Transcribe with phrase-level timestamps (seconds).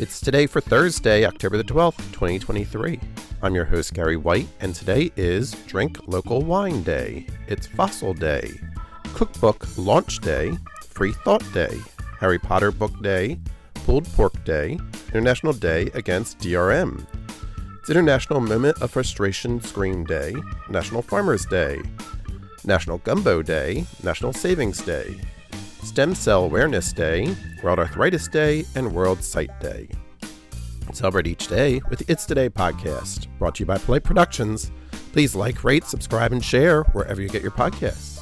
[0.00, 3.00] It's today for Thursday, October the 12th, 2023.
[3.42, 7.26] I'm your host, Gary White, and today is Drink Local Wine Day.
[7.48, 8.60] It's Fossil Day,
[9.14, 10.56] Cookbook Launch Day,
[10.88, 11.76] Free Thought Day,
[12.20, 13.40] Harry Potter Book Day,
[13.74, 17.04] Pulled Pork Day, International Day Against DRM.
[17.80, 20.32] It's International Moment of Frustration Scream Day,
[20.70, 21.82] National Farmers Day,
[22.64, 25.20] National Gumbo Day, National Savings Day,
[25.88, 29.88] Stem Cell Awareness Day, World Arthritis Day, and World Sight Day.
[30.92, 34.70] Celebrate each day with the It's Today podcast, brought to you by Polite Productions.
[35.12, 38.17] Please like, rate, subscribe, and share wherever you get your podcasts.